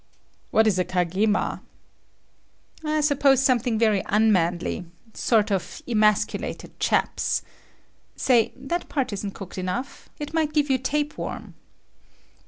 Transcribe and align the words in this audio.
"What 0.49 0.65
is 0.65 0.79
a 0.79 0.83
kagema?" 0.83 1.61
"I 2.83 3.01
suppose 3.01 3.39
something 3.43 3.77
very 3.77 4.01
unmanly,—sort 4.07 5.51
of 5.51 5.83
emasculated 5.87 6.79
chaps. 6.79 7.43
Say, 8.15 8.51
that 8.55 8.89
part 8.89 9.13
isn't 9.13 9.35
cooked 9.35 9.59
enough. 9.59 10.09
It 10.17 10.33
might 10.33 10.53
give 10.53 10.71
you 10.71 10.79
tape 10.79 11.19
worm." 11.19 11.53